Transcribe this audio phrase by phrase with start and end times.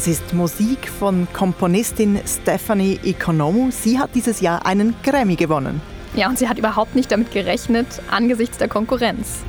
[0.00, 3.70] Das ist Musik von Komponistin Stephanie Economou.
[3.70, 5.82] Sie hat dieses Jahr einen Grammy gewonnen.
[6.14, 9.40] Ja, und sie hat überhaupt nicht damit gerechnet, angesichts der Konkurrenz.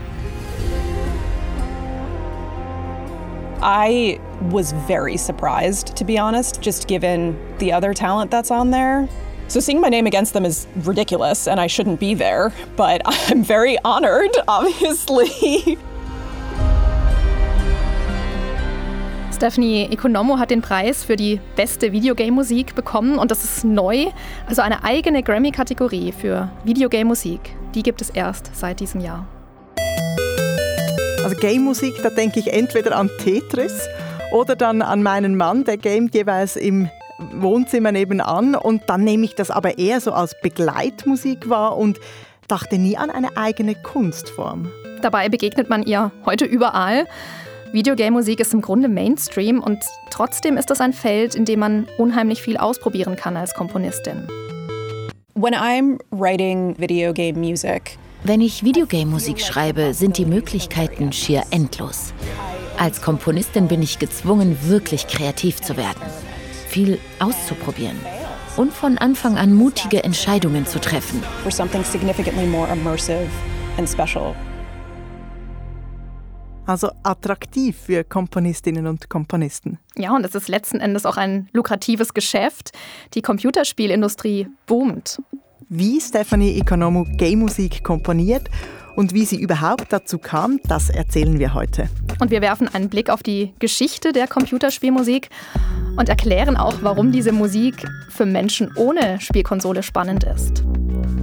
[3.63, 4.19] I
[4.49, 9.07] was very surprised, to be honest, just given the other talent that's on there.
[9.47, 13.41] So seeing my name against them is ridiculous and I shouldn't be there, but I'm
[13.41, 15.77] very honored, obviously.
[19.41, 24.05] Stephanie Economo hat den Preis für die beste Videogame-Musik bekommen und das ist neu.
[24.45, 27.39] Also eine eigene Grammy-Kategorie für Videogame-Musik.
[27.73, 29.25] Die gibt es erst seit diesem Jahr.
[31.23, 33.89] Also Game-Musik, da denke ich entweder an Tetris
[34.31, 36.91] oder dann an meinen Mann, der gamet jeweils im
[37.33, 41.99] Wohnzimmer nebenan und dann nehme ich das aber eher so als Begleitmusik wahr und
[42.47, 44.69] dachte nie an eine eigene Kunstform.
[45.01, 47.07] Dabei begegnet man ihr heute überall.
[47.73, 52.41] Videogame-Musik ist im Grunde Mainstream und trotzdem ist das ein Feld, in dem man unheimlich
[52.41, 54.27] viel ausprobieren kann als Komponistin.
[55.35, 62.13] When I'm writing video game music, wenn ich Videogame-Musik schreibe, sind die Möglichkeiten schier endlos.
[62.77, 66.01] Als Komponistin bin ich gezwungen, wirklich kreativ zu werden
[66.71, 67.99] viel auszuprobieren
[68.55, 71.21] und von Anfang an mutige Entscheidungen zu treffen.
[76.65, 79.79] Also attraktiv für Komponistinnen und Komponisten.
[79.97, 82.71] Ja, und es ist letzten Endes auch ein lukratives Geschäft.
[83.13, 85.21] Die Computerspielindustrie boomt.
[85.69, 88.49] Wie Stephanie Economo Game-Musik komponiert
[88.95, 91.89] und wie sie überhaupt dazu kam, das erzählen wir heute.
[92.19, 95.29] Und wir werfen einen Blick auf die Geschichte der Computerspielmusik
[95.97, 100.63] und erklären auch, warum diese Musik für Menschen ohne Spielkonsole spannend ist.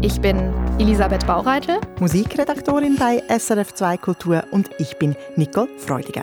[0.01, 6.23] Ich bin Elisabeth Baureitel, Musikredaktorin bei SRF 2 Kultur und ich bin Nicole Freudiger.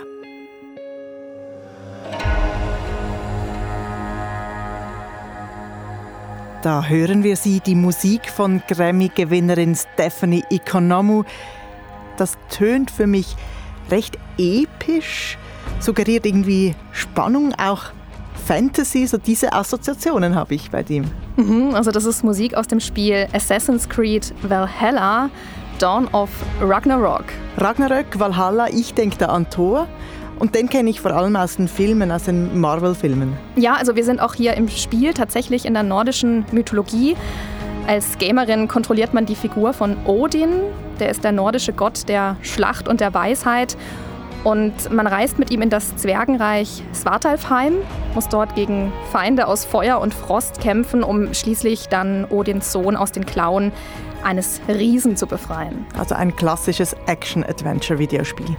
[6.61, 11.25] Da hören wir sie, die Musik von Grammy-Gewinnerin Stephanie Economou.
[12.15, 13.35] Das tönt für mich
[13.91, 15.37] recht episch,
[15.81, 17.91] suggeriert irgendwie Spannung, auch
[18.45, 21.05] Fantasy, so diese Assoziationen habe ich bei dem.
[21.35, 25.31] Mhm, also das ist Musik aus dem Spiel Assassin's Creed Valhalla,
[25.79, 26.29] Dawn of
[26.61, 27.23] Ragnarok.
[27.57, 29.87] Ragnarök, Valhalla, ich denke da an Thor.
[30.37, 33.33] Und den kenne ich vor allem aus den Filmen, aus den Marvel-Filmen.
[33.55, 37.15] Ja, also wir sind auch hier im Spiel tatsächlich in der nordischen Mythologie.
[37.87, 40.49] Als Gamerin kontrolliert man die Figur von Odin,
[40.99, 43.75] der ist der nordische Gott der Schlacht und der Weisheit.
[44.45, 47.73] Und man reist mit ihm in das Zwergenreich Svartalfheim,
[48.13, 53.11] muss dort gegen Feinde aus Feuer und Frost kämpfen, um schließlich dann Odins Sohn aus
[53.11, 53.71] den Klauen
[54.23, 55.87] eines Riesen zu befreien.
[55.97, 58.55] Also ein klassisches Action-Adventure-Videospiel.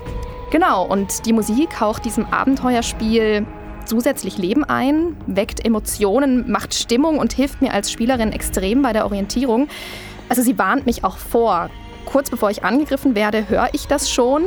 [0.50, 3.46] Genau, und die Musik haucht diesem Abenteuerspiel
[3.84, 9.04] zusätzlich Leben ein, weckt Emotionen, macht Stimmung und hilft mir als Spielerin extrem bei der
[9.04, 9.68] Orientierung.
[10.28, 11.70] Also sie warnt mich auch vor.
[12.06, 14.46] Kurz bevor ich angegriffen werde, höre ich das schon.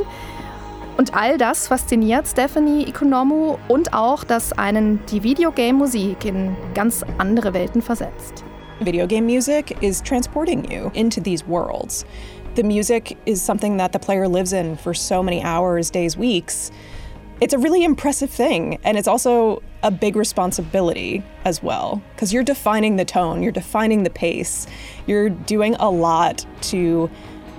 [1.00, 7.54] Und all das fasziniert Stephanie Economou und auch, dass einen die Videogame-Musik in ganz andere
[7.54, 8.44] Welten versetzt.
[8.82, 12.06] Video game music is transporting you into these worlds.
[12.56, 16.72] the music is something that the player lives in for so many hours, days, weeks.
[17.40, 18.80] It's a really impressive thing.
[18.84, 24.04] And it's also a big responsibility as well, because you're defining the tone, you're defining
[24.04, 24.68] the pace,
[25.08, 27.10] you're doing a lot to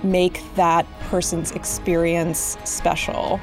[0.03, 3.39] make that person's experience special.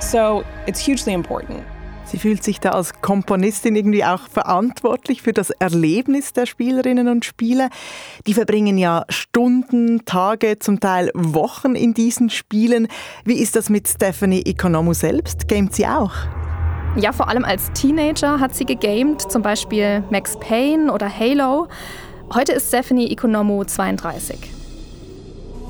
[0.00, 1.64] So it's hugely important.
[2.12, 7.24] Sie fühlt sich da als Komponistin irgendwie auch verantwortlich für das Erlebnis der Spielerinnen und
[7.24, 7.70] Spieler.
[8.26, 12.88] Die verbringen ja Stunden, Tage, zum Teil Wochen in diesen Spielen.
[13.24, 15.48] Wie ist das mit Stephanie Economou selbst?
[15.48, 16.12] Gamet sie auch?
[16.96, 21.68] Ja, vor allem als Teenager hat sie gegamed, zum Beispiel Max Payne oder Halo.
[22.34, 24.61] Heute ist Stephanie Economou 32.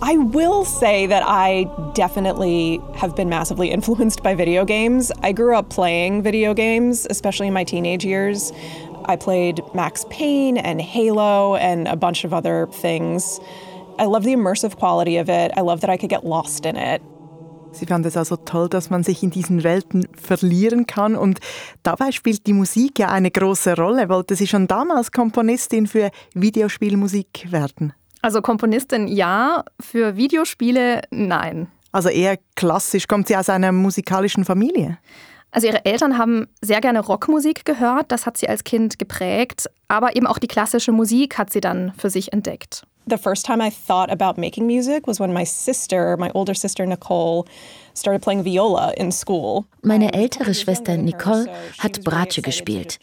[0.04, 5.12] I will say that I definitely have been massively influenced by video games.
[5.22, 8.52] I grew up playing video games, especially in my teenage years.
[9.04, 13.38] I played Max Payne and Halo and a bunch of other things.
[13.96, 15.52] I love the immersive quality of it.
[15.56, 17.00] I love that I could get lost in it.
[17.70, 21.38] Sie fand es also toll, dass man sich in diesen Welten verlieren kann und
[21.84, 24.08] dabei spielt die Musik ja eine große Rolle.
[24.08, 27.94] Wollte sie schon damals Komponistin für Videospielmusik werden?
[28.22, 31.68] Also Komponistin ja, für Videospiele nein.
[31.90, 33.08] Also eher klassisch.
[33.08, 34.98] Kommt sie aus einer musikalischen Familie?
[35.50, 40.16] Also ihre Eltern haben sehr gerne Rockmusik gehört, das hat sie als Kind geprägt, aber
[40.16, 42.84] eben auch die klassische Musik hat sie dann für sich entdeckt.
[43.06, 46.86] The first time I thought about making music was when my sister, my older sister
[46.86, 47.46] Nicole,
[47.94, 49.64] started playing viola in school.
[49.82, 52.98] Meine ältere Schwester Nicole hat Bratsche gespielt.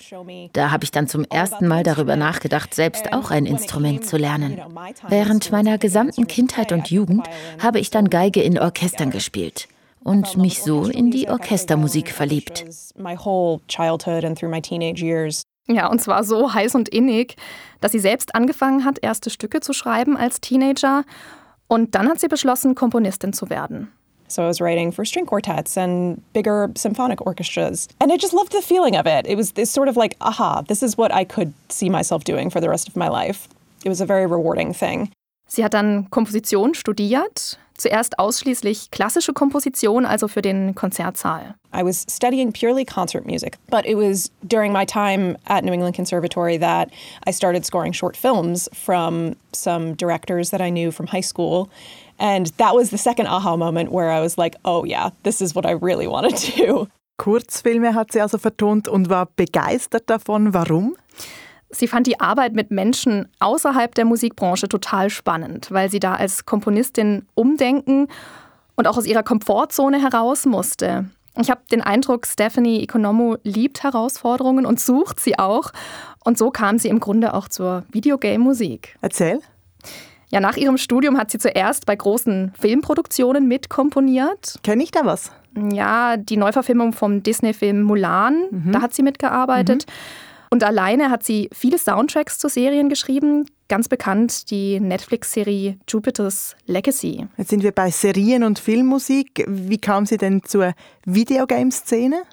[0.54, 4.62] Da habe ich dann zum ersten Mal darüber nachgedacht, selbst auch ein Instrument zu lernen.
[5.10, 7.28] Während meiner gesamten Kindheit und Jugend
[7.62, 9.68] habe ich dann Geige in Orchestern gespielt
[10.04, 12.66] und mich so in die Orchestermusik verliebt.
[15.71, 17.36] Ja, und zwar so heiß und innig,
[17.80, 21.04] dass sie selbst angefangen hat, erste Stücke zu schreiben als Teenager.
[21.68, 23.92] Und dann hat sie beschlossen, Komponistin zu werden.
[24.27, 27.88] So I was writing for string quartets and bigger symphonic orchestras.
[28.00, 29.27] And I just loved the feeling of it.
[29.27, 32.51] It was this sort of like, aha, this is what I could see myself doing
[32.51, 33.48] for the rest of my life.
[33.83, 35.12] It was a very rewarding thing.
[35.48, 41.55] Sie hat dann Komposition studiert, zuerst ausschließlich klassische Komposition, also für den Konzertsaal.
[41.73, 45.95] I was studying purely concert music, but it was during my time at New England
[45.95, 46.89] Conservatory that
[47.27, 51.69] I started scoring short films from some directors that I knew from high school.
[52.19, 55.55] And that was the second aha moment where I was like, oh yeah, this is
[55.55, 56.87] what I really want to do.
[57.17, 60.53] Kurzfilme hat sie also vertont und war begeistert davon.
[60.53, 60.95] Warum?
[61.71, 66.45] Sie fand die Arbeit mit Menschen außerhalb der Musikbranche total spannend, weil sie da als
[66.45, 68.07] Komponistin umdenken
[68.75, 71.10] und auch aus ihrer Komfortzone heraus musste.
[71.38, 75.71] Ich habe den Eindruck, Stephanie Economo liebt Herausforderungen und sucht sie auch.
[76.25, 78.98] Und so kam sie im Grunde auch zur Videogame-Musik.
[79.01, 79.39] Erzähl.
[80.31, 84.60] Ja, nach ihrem Studium hat sie zuerst bei großen Filmproduktionen mitkomponiert.
[84.63, 85.31] Kenn ich da was?
[85.72, 88.72] Ja, die Neuverfilmung vom Disney-Film Mulan, mhm.
[88.72, 89.86] da hat sie mitgearbeitet.
[89.88, 90.28] Mhm.
[90.50, 93.46] Und alleine hat sie viele Soundtracks zu Serien geschrieben.
[93.68, 97.28] Ganz bekannt die Netflix-Serie Jupiter's Legacy.
[97.38, 99.46] Jetzt sind wir bei Serien und Filmmusik.
[99.48, 100.74] Wie kam sie denn zur
[101.06, 102.24] Videogame-Szene?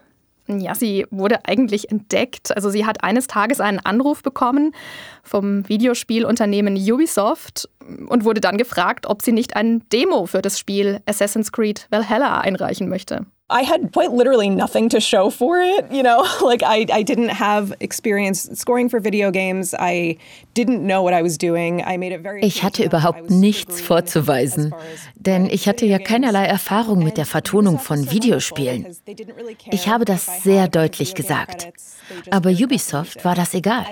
[0.49, 2.55] Ja, sie wurde eigentlich entdeckt.
[2.55, 4.73] Also sie hat eines Tages einen Anruf bekommen
[5.23, 7.69] vom Videospielunternehmen Ubisoft
[8.09, 12.41] und wurde dann gefragt, ob sie nicht ein Demo für das Spiel Assassin's Creed Valhalla
[12.41, 13.27] einreichen möchte.
[13.49, 15.87] I had quite literally nothing to show for it.
[15.93, 19.73] You know, like I, I didn't have experience scoring for video games.
[19.73, 20.19] I
[20.55, 21.81] didn't know what I was doing.
[21.81, 24.75] I made it very Ich hatte überhaupt nichts vorzuweisen,
[25.15, 28.87] denn ich hatte ja keinerlei Erfahrung mit der Vertonung von Videospielen.
[29.71, 31.69] Ich habe das sehr deutlich gesagt.
[32.31, 33.85] Aber Ubisoft war das egal.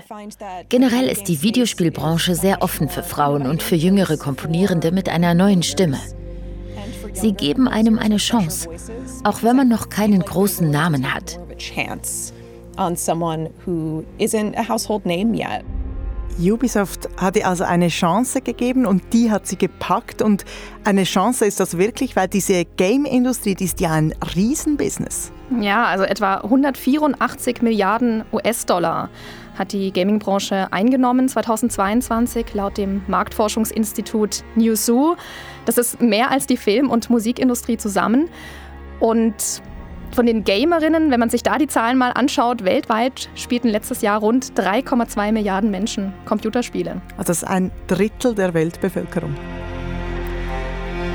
[0.68, 5.62] Generell ist die Videospielbranche sehr offen für Frauen und für jüngere Komponierende mit einer neuen
[5.62, 6.00] Stimme.
[7.12, 8.68] Sie geben einem eine Chance,
[9.22, 11.38] auch wenn man noch keinen großen Namen hat.
[16.38, 20.22] Ubisoft hat ihr also eine Chance gegeben und die hat sie gepackt.
[20.22, 20.44] Und
[20.84, 25.32] eine Chance ist das wirklich, weil diese Game-Industrie, die ist ja ein Riesenbusiness.
[25.60, 29.10] Ja, also etwa 184 Milliarden US-Dollar
[29.56, 35.16] hat die Gaming-Branche eingenommen 2022 laut dem Marktforschungsinstitut Newzoo.
[35.64, 38.28] Das ist mehr als die Film- und Musikindustrie zusammen.
[38.98, 39.62] Und
[40.14, 44.20] von den Gamerinnen, wenn man sich da die Zahlen mal anschaut, weltweit spielten letztes Jahr
[44.20, 47.02] rund 3,2 Milliarden Menschen Computerspiele.
[47.16, 49.34] Also das ist ein Drittel der Weltbevölkerung.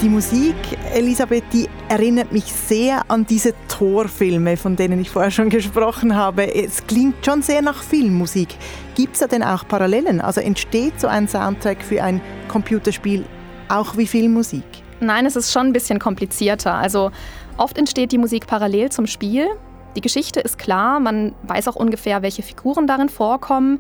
[0.02, 0.56] Die Musik,
[0.94, 6.56] Elisabeth, die erinnert mich sehr an diese Torfilme, von denen ich vorher schon gesprochen habe.
[6.56, 8.56] Es klingt schon sehr nach Filmmusik.
[8.96, 10.22] Gibt es da denn auch Parallelen?
[10.22, 13.26] Also entsteht so ein Soundtrack für ein Computerspiel
[13.68, 14.64] auch wie Filmmusik?
[15.02, 16.74] Nein, es ist schon ein bisschen komplizierter.
[16.74, 17.12] Also
[17.60, 19.48] oft entsteht die Musik parallel zum Spiel.
[19.96, 23.80] Die Geschichte ist klar, man weiß auch ungefähr, welche Figuren darin vorkommen.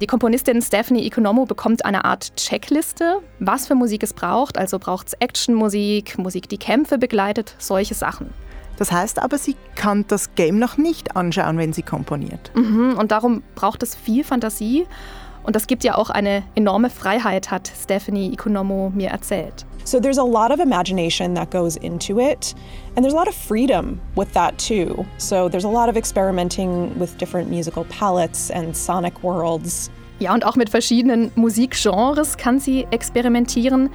[0.00, 4.56] Die Komponistin Stephanie Economo bekommt eine Art Checkliste, was für Musik es braucht.
[4.56, 8.32] Also braucht es Actionmusik, Musik, die Kämpfe begleitet, solche Sachen.
[8.78, 12.50] Das heißt aber, sie kann das Game noch nicht anschauen, wenn sie komponiert.
[12.54, 14.86] Mhm, und darum braucht es viel Fantasie.
[15.42, 19.64] Und das gibt ja auch eine enorme Freiheit, hat Stephanie Economo mir erzählt.
[19.84, 22.54] So there's a lot of imagination that goes into it,
[22.94, 25.06] and there's a lot of freedom with that too.
[25.16, 29.90] So there's a lot of experimenting with different musical palettes and sonic worlds.
[30.18, 33.88] Ja, und auch mit verschiedenen Musikgenres kann sie experimentieren.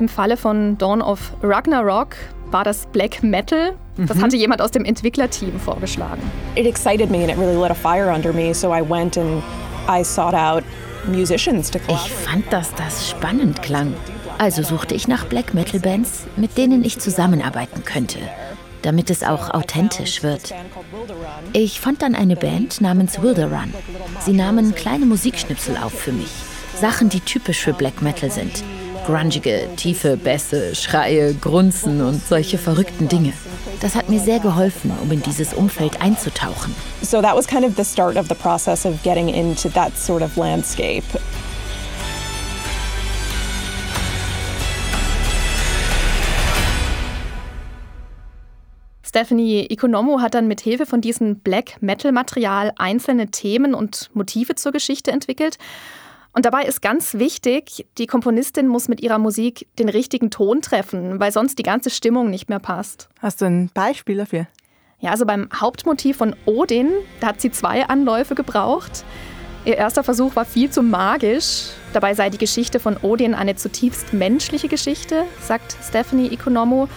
[0.00, 2.16] Im Falle von Dawn of Ragnarok
[2.50, 3.74] war das Black Metal.
[3.98, 4.22] Das mhm.
[4.22, 6.22] hatte jemand aus dem Entwicklerteam vorgeschlagen.
[6.54, 9.42] It excited me and it really lit a fire under me, so I went and
[9.88, 10.64] I sought out
[11.06, 11.78] musicians to.
[11.88, 13.94] Ich fand, dass das spannend klang.
[14.36, 18.18] Also suchte ich nach Black Metal Bands, mit denen ich zusammenarbeiten könnte,
[18.82, 20.54] damit es auch authentisch wird.
[21.52, 23.74] Ich fand dann eine Band namens Wilder Run.
[24.20, 26.30] Sie nahmen kleine Musikschnipsel auf für mich,
[26.80, 28.62] Sachen, die typisch für Black Metal sind
[29.08, 33.32] grungige, tiefe Bässe, Schreie, Grunzen und solche verrückten Dinge.
[33.80, 36.74] Das hat mir sehr geholfen, um in dieses Umfeld einzutauchen.
[37.00, 40.20] So that was kind of the start of the process of getting into that sort
[40.20, 41.04] of landscape.
[49.02, 54.54] Stephanie Economo hat dann mit Hilfe von diesem Black Metal Material einzelne Themen und Motive
[54.56, 55.56] zur Geschichte entwickelt
[56.32, 61.18] und dabei ist ganz wichtig, die Komponistin muss mit ihrer Musik den richtigen Ton treffen,
[61.18, 63.08] weil sonst die ganze Stimmung nicht mehr passt.
[63.20, 64.46] Hast du ein Beispiel dafür?
[65.00, 69.04] Ja, also beim Hauptmotiv von Odin, da hat sie zwei Anläufe gebraucht.
[69.64, 71.70] Ihr erster Versuch war viel zu magisch.
[71.92, 76.88] Dabei sei die Geschichte von Odin eine zutiefst menschliche Geschichte, sagt Stephanie Economo.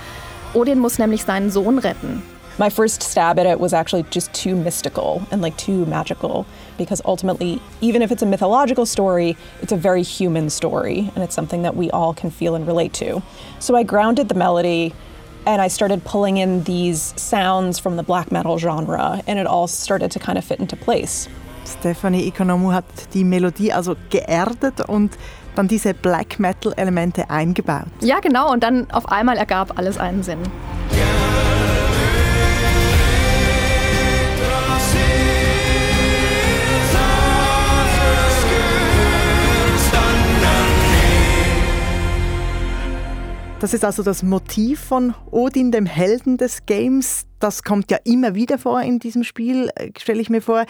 [0.54, 2.22] Odin muss nämlich seinen Sohn retten.
[2.58, 6.46] My first stab at it was actually just too mystical and like too magical
[6.78, 11.34] because ultimately, even if it's a mythological story, it's a very human story and it's
[11.34, 13.22] something that we all can feel and relate to.
[13.60, 14.94] So I grounded the melody
[15.46, 19.68] and I started pulling in these sounds from the black metal genre and it all
[19.68, 21.30] started to kind of fit into place.
[21.64, 25.18] Stephanie Economo hat die Melodie also geerdet und
[25.56, 27.88] dann diese Black Metal Elemente eingebaut.
[28.02, 30.40] Ja, genau, und dann auf einmal ergab alles einen Sinn.
[43.62, 47.28] Das ist also das Motiv von Odin, dem Helden des Games.
[47.38, 50.66] Das kommt ja immer wieder vor in diesem Spiel, äh, stelle ich mir vor.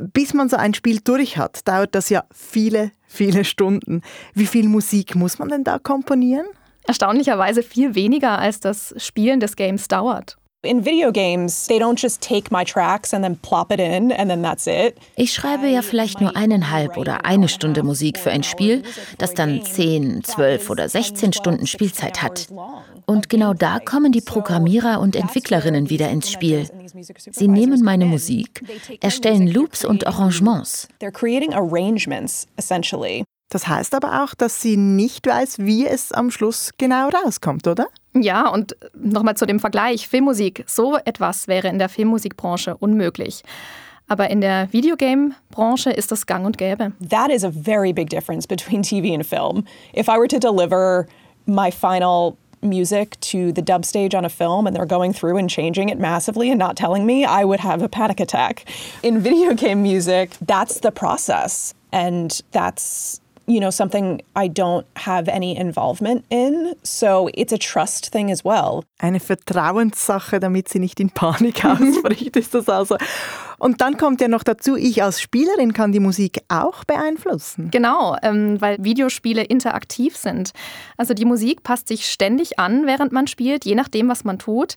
[0.00, 4.02] Bis man so ein Spiel durch hat, dauert das ja viele, viele Stunden.
[4.34, 6.46] Wie viel Musik muss man denn da komponieren?
[6.86, 10.36] Erstaunlicherweise viel weniger, als das Spielen des Games dauert.
[10.62, 14.28] In video games, they don't just take my tracks and then plop it in and
[14.28, 14.96] then that's it.
[15.14, 18.82] Ich schreibe ja vielleicht nur eineinhalb oder eine Stunde Musik für ein Spiel,
[19.18, 22.48] das dann 10, 12 oder 16 Stunden Spielzeit hat.
[23.06, 26.68] Und genau da kommen die Programmierer und Entwicklerinnen wieder ins Spiel.
[27.30, 28.60] Sie nehmen meine Musik,
[29.00, 30.88] erstellen Loops und Arrangements.
[31.00, 33.22] They're creating arrangements essentially.
[33.50, 37.86] Das heißt aber auch, dass sie nicht weiß, wie es am Schluss genau rauskommt, oder?
[38.22, 43.42] Ja, und nochmal zu dem Vergleich, Filmmusik, so etwas wäre in der Filmmusikbranche unmöglich.
[44.08, 46.92] Aber in der Videogame-Branche ist das gang und gäbe.
[47.10, 49.64] That is a very big difference between TV and film.
[49.94, 51.06] If I were to deliver
[51.46, 55.48] my final music to the dub stage on a film and they're going through and
[55.48, 58.64] changing it massively and not telling me, I would have a panic attack.
[59.02, 61.74] In video game music, that's the process.
[61.92, 66.74] And that's you know, something I don't have any involvement in.
[66.82, 68.84] So it's a trust thing as well.
[68.98, 72.96] Eine Vertrauenssache, damit sie nicht in Panik ausbricht, ist das also.
[73.58, 77.70] Und dann kommt ja noch dazu, ich als Spielerin kann die Musik auch beeinflussen.
[77.70, 80.52] Genau, ähm, weil Videospiele interaktiv sind.
[80.96, 84.76] Also die Musik passt sich ständig an, während man spielt, je nachdem, was man tut.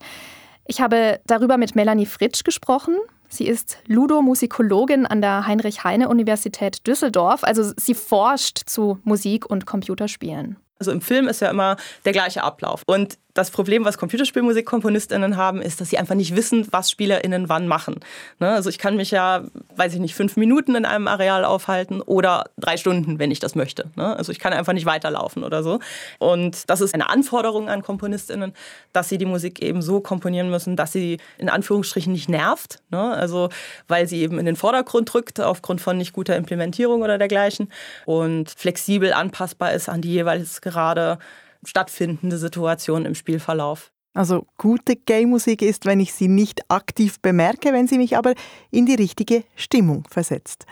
[0.66, 2.96] Ich habe darüber mit Melanie Fritsch gesprochen.
[3.32, 7.44] Sie ist Ludommusikologin an der Heinrich-Heine-Universität Düsseldorf.
[7.44, 10.58] Also sie forscht zu Musik und Computerspielen.
[10.80, 12.84] Also im Film ist ja immer der gleiche Ablauf.
[12.88, 17.68] Und das Problem, was Computerspielmusikkomponistinnen haben, ist, dass sie einfach nicht wissen, was SpielerInnen wann
[17.68, 18.00] machen.
[18.40, 18.50] Ne?
[18.50, 19.44] Also ich kann mich ja,
[19.76, 23.56] weiß ich nicht, fünf Minuten in einem Areal aufhalten oder drei Stunden, wenn ich das
[23.56, 23.90] möchte.
[23.96, 24.16] Ne?
[24.16, 25.80] Also ich kann einfach nicht weiterlaufen oder so.
[26.20, 28.54] Und das ist eine Anforderung an KomponistInnen,
[28.94, 32.82] dass sie die Musik eben so komponieren müssen, dass sie in Anführungsstrichen nicht nervt.
[32.90, 33.00] Ne?
[33.00, 33.50] Also
[33.88, 37.72] weil sie eben in den Vordergrund drückt aufgrund von nicht guter Implementierung oder dergleichen
[38.06, 41.18] und flexibel anpassbar ist an die jeweils gerade
[41.65, 43.91] stattfindende Situation im Spielverlauf.
[44.13, 48.34] Also gute Game-Musik ist, wenn ich sie nicht aktiv bemerke, wenn sie mich aber
[48.70, 50.65] in die richtige Stimmung versetzt.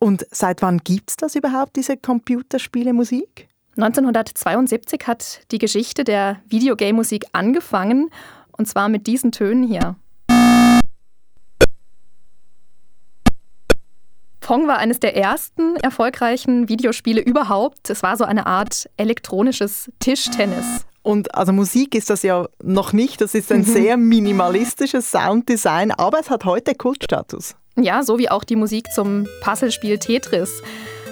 [0.00, 3.48] Und seit wann gibt es das überhaupt, diese Computerspiele-Musik?
[3.76, 8.10] 1972 hat die Geschichte der Videogame-Musik angefangen,
[8.58, 9.96] und zwar mit diesen Tönen hier.
[14.42, 17.88] Pong war eines der ersten erfolgreichen Videospiele überhaupt.
[17.88, 20.84] Es war so eine Art elektronisches Tischtennis.
[21.02, 23.20] Und also Musik ist das ja noch nicht.
[23.20, 23.64] Das ist ein mhm.
[23.64, 27.54] sehr minimalistisches Sounddesign, aber es hat heute Kultstatus.
[27.76, 30.62] Ja, so wie auch die Musik zum Puzzlespiel Tetris.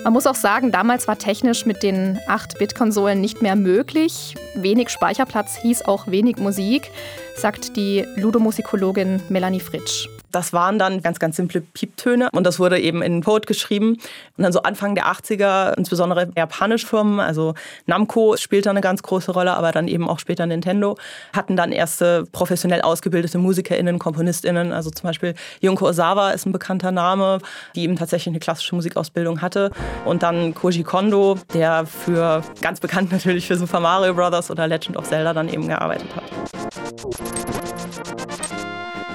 [0.04, 4.34] Man muss auch sagen, damals war technisch mit den 8-Bit-Konsolen nicht mehr möglich.
[4.54, 6.90] Wenig Speicherplatz hieß auch wenig Musik,
[7.36, 10.08] sagt die Ludomosikologin Melanie Fritsch.
[10.32, 13.98] Das waren dann ganz, ganz simple Pieptöne und das wurde eben in Code geschrieben.
[14.36, 17.54] Und dann so Anfang der 80er, insbesondere japanische Firmen, also
[17.86, 20.96] Namco spielte eine ganz große Rolle, aber dann eben auch später Nintendo,
[21.34, 24.72] hatten dann erste professionell ausgebildete MusikerInnen, KomponistInnen.
[24.72, 27.38] Also zum Beispiel Junko Osawa ist ein bekannter Name,
[27.74, 29.70] die eben tatsächlich eine klassische Musikausbildung hatte.
[30.04, 34.50] Und dann Koji Kondo, der für ganz bekannt natürlich für Super Mario Bros.
[34.50, 37.59] oder Legend of Zelda dann eben gearbeitet hat.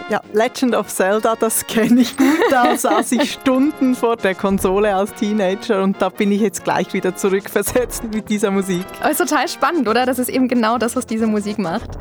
[0.08, 2.28] Ja, Legend of Zelda, das kenne ich gut.
[2.52, 6.94] Da saß ich Stunden vor der Konsole als Teenager und da bin ich jetzt gleich
[6.94, 8.86] wieder zurückversetzt mit dieser Musik.
[9.00, 10.06] Aber ist total spannend, oder?
[10.06, 11.98] Das ist eben genau das, was diese Musik macht.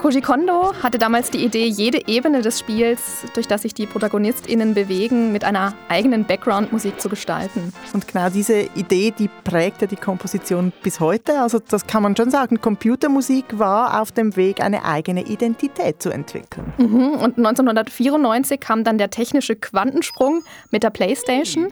[0.00, 3.00] Koji Kondo hatte damals die Idee, jede Ebene des Spiels,
[3.34, 7.74] durch das sich die ProtagonistInnen bewegen, mit einer eigenen Background-Musik zu gestalten.
[7.92, 11.42] Und genau diese Idee, die prägte die Komposition bis heute.
[11.42, 16.08] Also das kann man schon sagen, Computermusik war auf dem Weg, eine eigene Identität zu
[16.08, 16.72] entwickeln.
[16.78, 17.10] Mhm.
[17.16, 21.68] Und 1994 kam dann der technische Quantensprung mit der Playstation.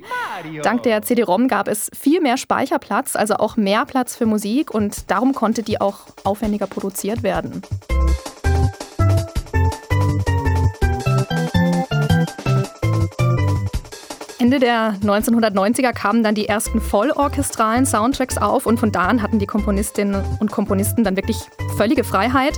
[0.62, 5.10] Dank der CD-ROM gab es viel mehr Speicherplatz, also auch mehr Platz für Musik und
[5.10, 7.62] darum konnte die auch aufwendiger produziert werden.
[14.40, 19.40] Ende der 1990er kamen dann die ersten vollorchestralen Soundtracks auf und von da an hatten
[19.40, 21.38] die Komponistinnen und Komponisten dann wirklich
[21.76, 22.54] völlige Freiheit.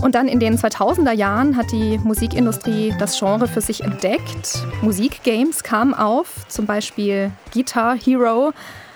[0.00, 4.64] Und dann in den 2000er Jahren hat die Musikindustrie das Genre für sich entdeckt.
[4.80, 8.52] Musikgames kamen auf, zum Beispiel Guitar Hero.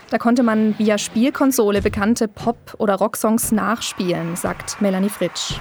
[0.08, 5.60] Da konnte man via Spielkonsole bekannte Pop- oder Rocksongs nachspielen, sagt Melanie Fritsch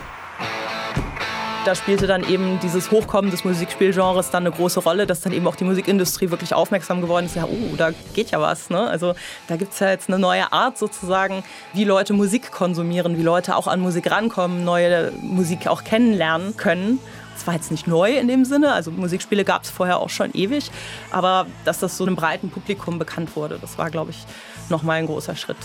[1.66, 5.48] da spielte dann eben dieses Hochkommen des Musikspielgenres dann eine große Rolle, dass dann eben
[5.48, 7.36] auch die Musikindustrie wirklich aufmerksam geworden ist.
[7.36, 8.70] Ja, oh, da geht ja was.
[8.70, 8.88] Ne?
[8.88, 9.16] Also
[9.48, 11.44] da gibt es ja jetzt eine neue Art sozusagen,
[11.74, 17.00] wie Leute Musik konsumieren, wie Leute auch an Musik rankommen, neue Musik auch kennenlernen können.
[17.36, 20.32] Es war jetzt nicht neu in dem Sinne, also Musikspiele gab es vorher auch schon
[20.34, 20.72] ewig,
[21.12, 24.26] aber dass das so einem breiten Publikum bekannt wurde, das war, glaube ich,
[24.70, 25.58] nochmal ein großer Schritt.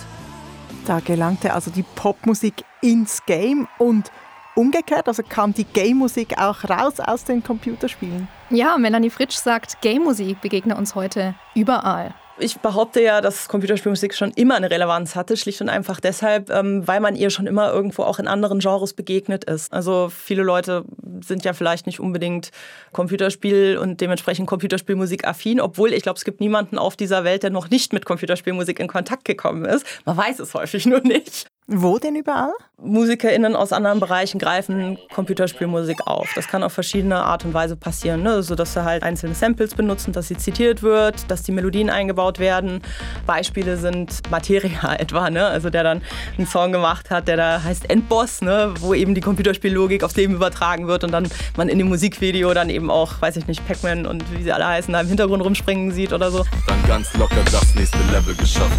[0.86, 4.10] Da gelangte also die Popmusik ins Game und
[4.54, 5.08] umgekehrt?
[5.08, 8.28] Also kam die Game-Musik auch raus aus den Computerspielen?
[8.50, 12.14] Ja, Melanie Fritsch sagt, Game-Musik begegne uns heute überall.
[12.42, 16.88] Ich behaupte ja, dass Computerspielmusik schon immer eine Relevanz hatte, schlicht und einfach deshalb, ähm,
[16.88, 19.70] weil man ihr schon immer irgendwo auch in anderen Genres begegnet ist.
[19.74, 20.84] Also viele Leute
[21.22, 22.50] sind ja vielleicht nicht unbedingt
[22.92, 27.50] Computerspiel und dementsprechend Computerspielmusik affin, obwohl ich glaube, es gibt niemanden auf dieser Welt, der
[27.50, 29.84] noch nicht mit Computerspielmusik in Kontakt gekommen ist.
[30.06, 31.49] Man weiß es häufig nur nicht.
[31.72, 32.50] Wo denn überall?
[32.82, 36.32] MusikerInnen aus anderen Bereichen greifen Computerspielmusik auf.
[36.34, 38.24] Das kann auf verschiedene Art und Weise passieren.
[38.24, 38.30] Ne?
[38.30, 42.40] Also, dass sie halt einzelne Samples benutzen, dass sie zitiert wird, dass die Melodien eingebaut
[42.40, 42.82] werden.
[43.24, 45.46] Beispiele sind Materia etwa, ne?
[45.46, 46.02] also der dann
[46.36, 48.74] einen Song gemacht hat, der da heißt Endboss, ne?
[48.80, 52.68] wo eben die Computerspiellogik aufs Leben übertragen wird und dann man in dem Musikvideo dann
[52.68, 55.92] eben auch, weiß ich nicht, Pac-Man und wie sie alle heißen, da im Hintergrund rumspringen
[55.92, 56.44] sieht oder so.
[56.66, 58.78] Dann ganz locker das nächste Level geschaffen.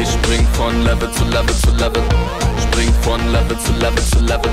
[0.00, 1.87] Ich spring von Level zu Level zu Level.
[1.94, 4.50] Spring von Level zu Level zu Level.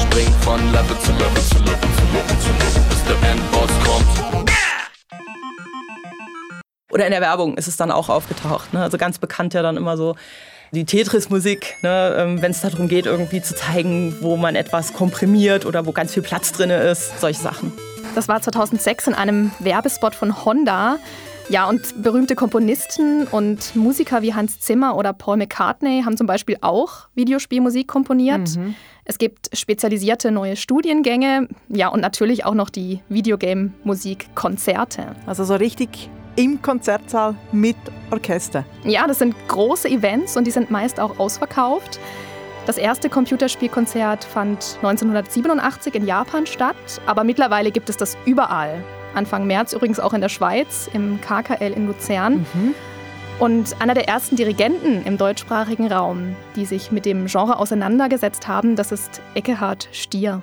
[0.00, 4.06] Spring von Level zu Level zu Level zu Level zu Level, bis der Endboss kommt.
[6.90, 8.72] Oder in der Werbung ist es dann auch aufgetaucht.
[8.72, 8.82] Ne?
[8.82, 10.16] Also ganz bekannt ja dann immer so
[10.72, 12.14] die Tetris-Musik, ne?
[12.18, 16.12] Ähm, wenn es darum geht, irgendwie zu zeigen, wo man etwas komprimiert oder wo ganz
[16.12, 17.72] viel Platz drin ist, solche Sachen.
[18.14, 20.98] Das war 2006 in einem Werbespot von Honda.
[21.50, 26.58] Ja, und berühmte Komponisten und Musiker wie Hans Zimmer oder Paul McCartney haben zum Beispiel
[26.60, 28.56] auch Videospielmusik komponiert.
[28.56, 28.74] Mhm.
[29.06, 35.16] Es gibt spezialisierte neue Studiengänge, ja, und natürlich auch noch die Videogame-Musik-Konzerte.
[35.24, 37.76] Also so richtig im Konzertsaal mit
[38.10, 38.66] Orchester.
[38.84, 41.98] Ja, das sind große Events und die sind meist auch ausverkauft.
[42.66, 48.84] Das erste Computerspielkonzert fand 1987 in Japan statt, aber mittlerweile gibt es das überall.
[49.18, 52.46] Anfang März übrigens auch in der Schweiz, im KKL in Luzern.
[52.54, 52.74] Mhm.
[53.40, 58.76] Und einer der ersten Dirigenten im deutschsprachigen Raum, die sich mit dem Genre auseinandergesetzt haben,
[58.76, 60.42] das ist Eckehard Stier.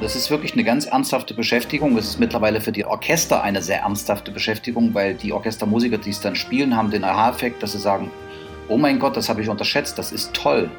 [0.00, 1.98] Das ist wirklich eine ganz ernsthafte Beschäftigung.
[1.98, 6.20] Es ist mittlerweile für die Orchester eine sehr ernsthafte Beschäftigung, weil die Orchestermusiker, die es
[6.20, 8.12] dann spielen, haben den Aha-Effekt, dass sie sagen,
[8.68, 10.70] oh mein Gott, das habe ich unterschätzt, das ist toll.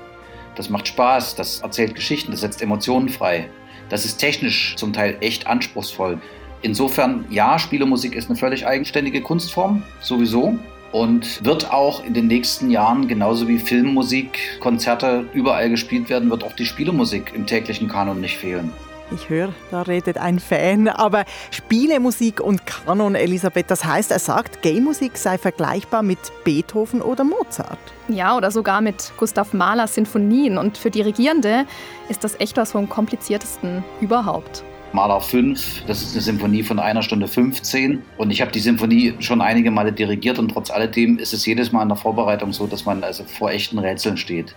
[0.57, 3.47] Das macht Spaß, das erzählt Geschichten, das setzt Emotionen frei.
[3.89, 6.19] Das ist technisch zum Teil echt anspruchsvoll.
[6.63, 10.57] Insofern, ja, Spielemusik ist eine völlig eigenständige Kunstform, sowieso.
[10.91, 16.43] Und wird auch in den nächsten Jahren, genauso wie Filmmusik, Konzerte überall gespielt werden, wird
[16.43, 18.71] auch die Spielemusik im täglichen Kanon nicht fehlen.
[19.09, 20.89] Ich höre, da redet ein Fan.
[20.89, 27.23] Aber Spielemusik und Kanon, Elisabeth, das heißt, er sagt, Game-Musik sei vergleichbar mit Beethoven oder
[27.23, 27.79] Mozart.
[28.09, 30.57] Ja, oder sogar mit Gustav Mahlers Sinfonien.
[30.57, 31.65] Und für Dirigierende
[32.09, 34.63] ist das echt was vom kompliziertesten überhaupt.
[34.91, 38.01] Mahler 5, das ist eine Symphonie von einer Stunde 15.
[38.17, 41.71] Und ich habe die Symphonie schon einige Male dirigiert und trotz alledem ist es jedes
[41.71, 44.55] Mal in der Vorbereitung so, dass man also vor echten Rätseln steht.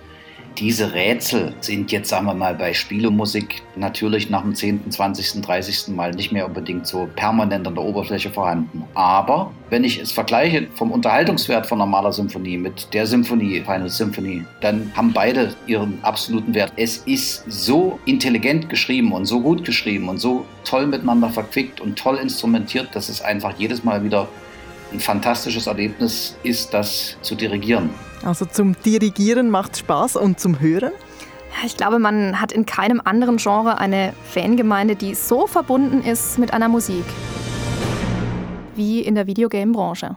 [0.58, 5.88] Diese Rätsel sind jetzt, sagen wir mal, bei Spielemusik natürlich nach dem 10., 20., 30.
[5.94, 8.84] Mal nicht mehr unbedingt so permanent an der Oberfläche vorhanden.
[8.94, 14.44] Aber wenn ich es vergleiche vom Unterhaltungswert von normaler Symphonie mit der Symphonie, Final Symphony,
[14.60, 16.72] dann haben beide ihren absoluten Wert.
[16.76, 21.98] Es ist so intelligent geschrieben und so gut geschrieben und so toll miteinander verquickt und
[21.98, 24.28] toll instrumentiert, dass es einfach jedes Mal wieder
[24.92, 27.90] ein fantastisches Erlebnis ist, das zu dirigieren.
[28.24, 30.92] Also zum Dirigieren macht Spaß und zum Hören?
[31.64, 36.52] Ich glaube, man hat in keinem anderen Genre eine Fangemeinde, die so verbunden ist mit
[36.52, 37.04] einer Musik
[38.76, 40.16] wie in der Videogame-Branche.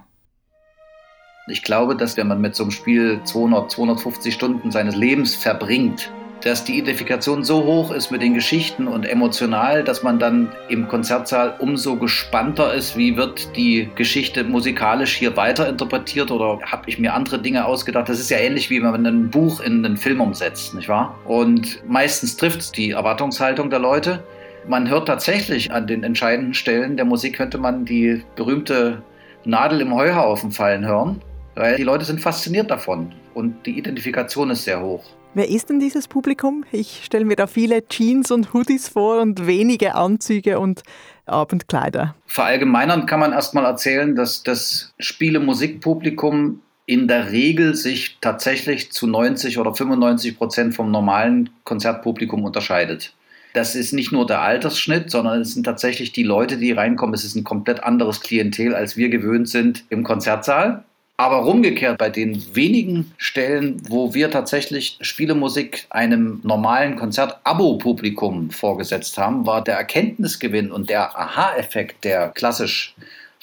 [1.48, 6.10] Ich glaube, dass wenn man mit so einem Spiel 200, 250 Stunden seines Lebens verbringt,
[6.44, 10.88] dass die Identifikation so hoch ist mit den Geschichten und emotional, dass man dann im
[10.88, 17.14] Konzertsaal umso gespannter ist, wie wird die Geschichte musikalisch hier weiterinterpretiert oder habe ich mir
[17.14, 18.10] andere Dinge ausgedacht.
[18.10, 21.16] Das ist ja ähnlich wie wenn man ein Buch in einen Film umsetzt, nicht wahr?
[21.26, 24.22] Und meistens trifft es die Erwartungshaltung der Leute.
[24.68, 29.02] Man hört tatsächlich an den entscheidenden Stellen der Musik könnte man die berühmte
[29.46, 31.22] Nadel im Heuhaufen fallen hören,
[31.56, 35.04] weil die Leute sind fasziniert davon und die Identifikation ist sehr hoch.
[35.36, 36.64] Wer ist denn dieses Publikum?
[36.72, 40.84] Ich stelle mir da viele Jeans und Hoodies vor und wenige Anzüge und
[41.26, 42.14] Abendkleider.
[42.28, 49.58] Verallgemeinern kann man erstmal erzählen, dass das Spiele-Musikpublikum in der Regel sich tatsächlich zu 90
[49.58, 53.16] oder 95 Prozent vom normalen Konzertpublikum unterscheidet.
[53.54, 57.16] Das ist nicht nur der Altersschnitt, sondern es sind tatsächlich die Leute, die reinkommen.
[57.16, 60.84] Es ist ein komplett anderes Klientel, als wir gewöhnt sind im Konzertsaal.
[61.16, 69.46] Aber umgekehrt, bei den wenigen Stellen, wo wir tatsächlich Spielemusik einem normalen Konzert-Abo-Publikum vorgesetzt haben,
[69.46, 72.96] war der Erkenntnisgewinn und der Aha-Effekt der klassisch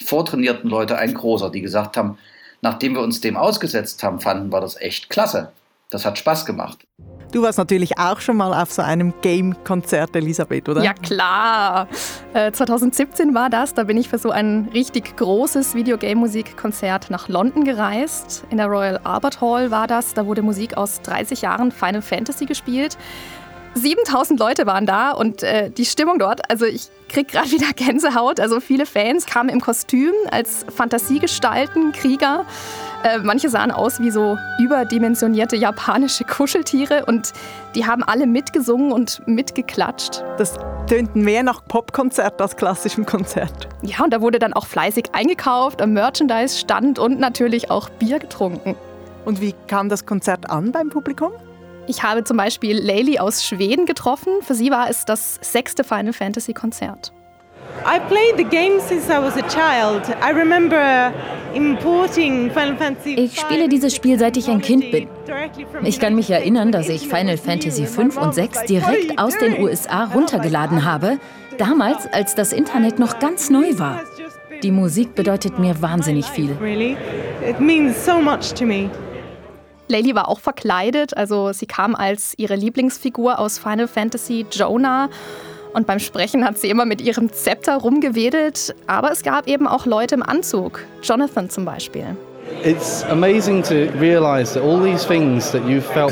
[0.03, 2.17] vortrainierten Leute ein großer, die gesagt haben,
[2.61, 5.53] nachdem wir uns dem ausgesetzt haben, fanden wir das echt klasse.
[5.91, 6.79] Das hat Spaß gemacht.
[7.31, 10.83] Du warst natürlich auch schon mal auf so einem Game-Konzert, Elisabeth, oder?
[10.83, 11.87] Ja, klar.
[12.33, 13.73] Äh, 2017 war das.
[13.73, 18.43] Da bin ich für so ein richtig großes Videogame-Musikkonzert nach London gereist.
[18.49, 20.13] In der Royal Albert Hall war das.
[20.13, 22.97] Da wurde Musik aus 30 Jahren Final Fantasy gespielt.
[23.73, 28.39] 7000 Leute waren da und äh, die Stimmung dort, also ich krieg gerade wieder Gänsehaut.
[28.39, 32.45] Also viele Fans kamen im Kostüm als Fantasiegestalten, Krieger.
[33.03, 37.33] Äh, manche sahen aus wie so überdimensionierte japanische Kuscheltiere und
[37.73, 40.23] die haben alle mitgesungen und mitgeklatscht.
[40.37, 40.55] Das
[40.87, 43.69] tönt mehr nach Popkonzert als klassischem Konzert.
[43.81, 48.19] Ja, und da wurde dann auch fleißig eingekauft, am Merchandise stand und natürlich auch Bier
[48.19, 48.75] getrunken.
[49.25, 51.31] Und wie kam das Konzert an beim Publikum?
[51.91, 54.31] Ich habe zum Beispiel Leili aus Schweden getroffen.
[54.43, 57.11] Für sie war es das sechste Final Fantasy Konzert.
[57.85, 60.07] I played the game since I was a child.
[60.25, 61.11] I remember
[61.53, 65.09] importing Final Fantasy Ich spiele dieses Spiel seit ich ein Kind bin.
[65.83, 70.05] Ich kann mich erinnern, dass ich Final Fantasy 5 und 6 direkt aus den USA
[70.05, 71.19] runtergeladen habe,
[71.57, 73.99] damals als das Internet noch ganz neu war.
[74.63, 76.51] Die Musik bedeutet mir wahnsinnig viel.
[77.45, 78.89] It means so much to me.
[79.91, 85.09] Layli war auch verkleidet, also sie kam als ihre Lieblingsfigur aus Final Fantasy Jonah.
[85.73, 88.75] Und beim Sprechen hat sie immer mit ihrem Zepter rumgewedelt.
[88.87, 90.81] Aber es gab eben auch Leute im Anzug.
[91.01, 92.17] Jonathan zum Beispiel.
[92.63, 93.05] Es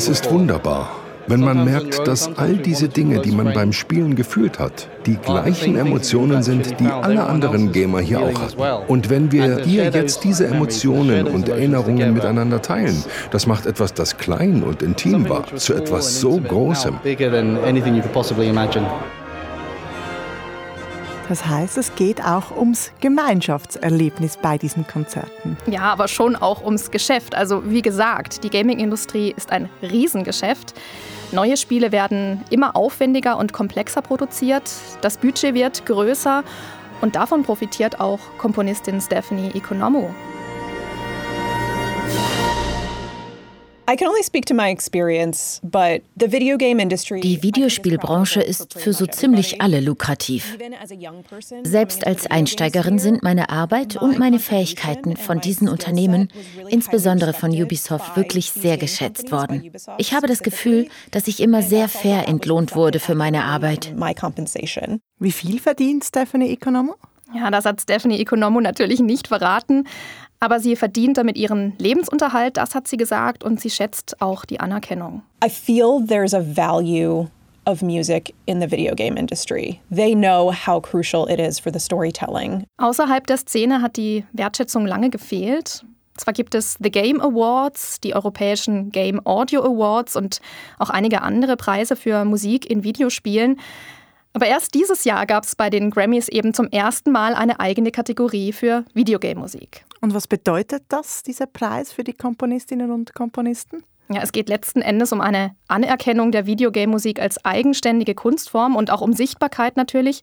[0.07, 0.89] ist wunderbar,
[1.29, 5.77] wenn man merkt, dass all diese Dinge, die man beim Spielen gefühlt hat, die gleichen
[5.77, 8.85] Emotionen sind, die alle anderen Gamer hier auch hatten.
[8.87, 14.17] Und wenn wir hier jetzt diese Emotionen und Erinnerungen miteinander teilen, das macht etwas, das
[14.17, 16.95] klein und intim war, zu etwas so Großem.
[21.29, 25.57] Das heißt, es geht auch ums Gemeinschaftserlebnis bei diesen Konzerten.
[25.67, 27.35] Ja, aber schon auch ums Geschäft.
[27.35, 30.73] Also wie gesagt, die Gaming-Industrie ist ein Riesengeschäft.
[31.31, 34.63] Neue Spiele werden immer aufwendiger und komplexer produziert.
[35.01, 36.43] Das Budget wird größer
[37.01, 40.09] und davon profitiert auch Komponistin Stephanie Economou.
[47.23, 50.59] Die Videospielbranche ist für so ziemlich alle lukrativ.
[51.63, 56.27] Selbst als Einsteigerin sind meine Arbeit und meine Fähigkeiten von diesen Unternehmen,
[56.67, 59.71] insbesondere von Ubisoft, wirklich sehr geschätzt worden.
[59.97, 63.95] Ich habe das Gefühl, dass ich immer sehr fair entlohnt wurde für meine Arbeit.
[65.17, 66.93] Wie viel verdient Stephanie Economo?
[67.33, 69.87] Ja, das hat Stephanie Economo natürlich nicht verraten.
[70.39, 74.59] Aber sie verdient damit ihren Lebensunterhalt, das hat sie gesagt, und sie schätzt auch die
[74.59, 75.21] Anerkennung.
[75.43, 77.27] I feel there's a value
[77.65, 79.81] of music in the video game industry.
[79.93, 82.63] They know how crucial it is for the storytelling.
[82.77, 85.83] Außerhalb der Szene hat die Wertschätzung lange gefehlt.
[86.17, 90.41] Zwar gibt es The Game Awards, die europäischen Game Audio Awards und
[90.77, 93.57] auch einige andere Preise für Musik in Videospielen.
[94.33, 97.91] Aber erst dieses Jahr gab es bei den Grammys eben zum ersten Mal eine eigene
[97.91, 99.85] Kategorie für Videogame-Musik.
[100.01, 103.83] Und was bedeutet das, dieser Preis für die Komponistinnen und Komponisten?
[104.11, 109.01] Ja, es geht letzten Endes um eine Anerkennung der Videogame-Musik als eigenständige Kunstform und auch
[109.01, 110.21] um Sichtbarkeit natürlich.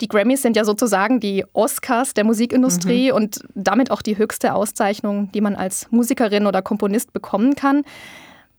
[0.00, 3.16] Die Grammys sind ja sozusagen die Oscars der Musikindustrie mhm.
[3.16, 7.82] und damit auch die höchste Auszeichnung, die man als Musikerin oder Komponist bekommen kann.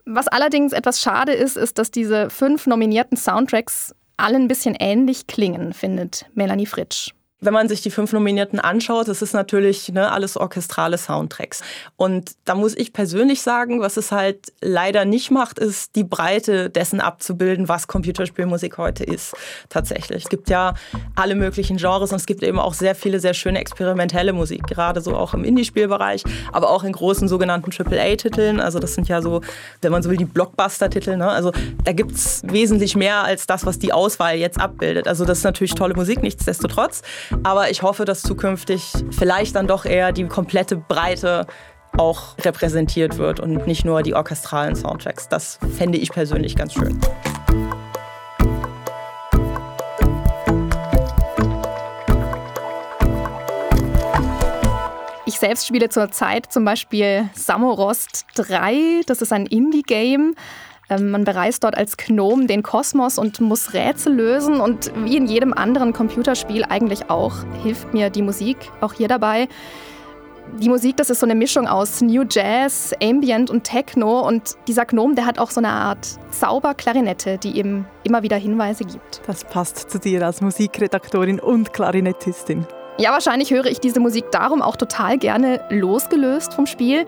[0.06, 5.28] Was allerdings etwas schade ist, ist, dass diese fünf nominierten Soundtracks alle ein bisschen ähnlich
[5.28, 7.12] klingen, findet Melanie Fritsch.
[7.46, 11.62] Wenn man sich die fünf Nominierten anschaut, das ist natürlich ne, alles orchestrale Soundtracks.
[11.96, 16.72] Und da muss ich persönlich sagen, was es halt leider nicht macht, ist die Breite
[16.72, 19.36] dessen abzubilden, was Computerspielmusik heute ist.
[19.70, 20.24] Tatsächlich.
[20.24, 20.74] Es gibt ja
[21.16, 25.02] alle möglichen Genres und es gibt eben auch sehr viele sehr schöne experimentelle Musik, gerade
[25.02, 28.60] so auch im Indie-Spielbereich, aber auch in großen sogenannten AAA-Titeln.
[28.60, 29.42] Also das sind ja so,
[29.82, 31.18] wenn man so will, die Blockbuster-Titel.
[31.18, 31.30] Ne?
[31.30, 31.52] Also
[31.84, 35.08] da gibt es wesentlich mehr als das, was die Auswahl jetzt abbildet.
[35.08, 37.04] Also das ist natürlich tolle Musik, nichtsdestotrotz.
[37.44, 41.46] Aber ich hoffe, dass zukünftig vielleicht dann doch eher die komplette Breite
[41.98, 45.30] auch repräsentiert wird und nicht nur die orchestralen Soundtracks.
[45.30, 47.00] Das fände ich persönlich ganz schön.
[55.28, 59.02] Ich selbst spiele zurzeit zum Beispiel Samorost 3.
[59.06, 60.36] Das ist ein Indie-Game.
[60.90, 64.60] Ähm, man bereist dort als Gnom den Kosmos und muss Rätsel lösen.
[64.60, 69.48] Und wie in jedem anderen Computerspiel eigentlich auch, hilft mir die Musik auch hier dabei.
[70.60, 74.20] Die Musik, das ist so eine Mischung aus New Jazz, Ambient und Techno.
[74.20, 78.86] Und dieser Gnom, der hat auch so eine Art Zauberklarinette, die ihm immer wieder Hinweise
[78.86, 79.22] gibt.
[79.26, 82.66] Das passt zu dir als Musikredaktorin und Klarinettistin.
[82.98, 87.06] Ja, wahrscheinlich höre ich diese Musik darum auch total gerne losgelöst vom Spiel.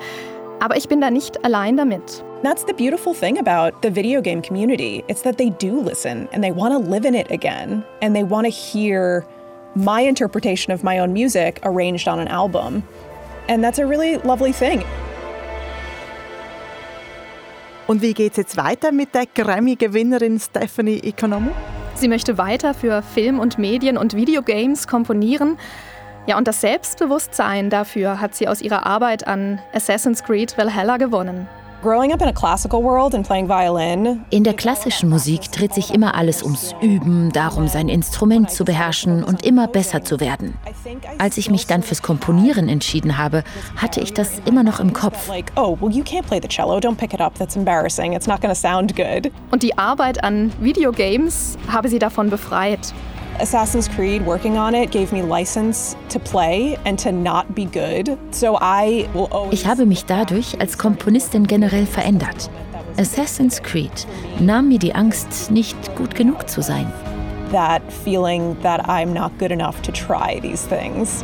[0.59, 2.23] Aber ich bin da nicht allein damit.
[2.43, 5.03] That's the beautiful thing about the video game community.
[5.07, 8.23] It's that they do listen and they want to live in it again and they
[8.23, 9.23] want to hear
[9.75, 12.83] my interpretation of my own music arranged on an album.
[13.47, 14.83] And that's a really lovely thing.
[17.87, 21.51] Und wie geht's jetzt weiter mit der Grammy-Gewinnerin Stephanie Economou?
[21.95, 25.57] Sie möchte weiter für Film und Medien und Videogames komponieren.
[26.27, 31.47] Ja, und das Selbstbewusstsein dafür hat sie aus ihrer Arbeit an Assassin's Creed Valhalla gewonnen.
[34.29, 39.23] In der klassischen Musik dreht sich immer alles ums Üben, darum, sein Instrument zu beherrschen
[39.23, 40.55] und immer besser zu werden.
[41.17, 43.45] Als ich mich dann fürs Komponieren entschieden habe,
[43.77, 45.29] hatte ich das immer noch im Kopf.
[45.55, 45.95] Oh, und
[49.63, 52.93] die Arbeit an Videogames habe sie davon befreit.
[53.39, 58.17] Assassin's Creed, working on it, gave me license to play and to not be good.
[58.31, 62.49] So I will always Ich habe mich dadurch als Komponistin generell verändert.
[62.97, 64.07] Assassin's Creed
[64.39, 66.91] nahm mir die Angst, nicht gut genug zu sein.
[67.51, 71.23] That feeling that I'm not good enough to try these things.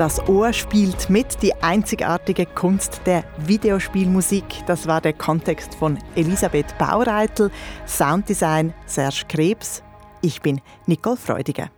[0.00, 4.64] Das Ohr spielt mit, die einzigartige Kunst der Videospielmusik.
[4.66, 7.50] Das war der Kontext von Elisabeth Baureitel,
[7.86, 9.82] Sounddesign Serge Krebs.
[10.22, 11.70] Ich bin Nicole Freudiger.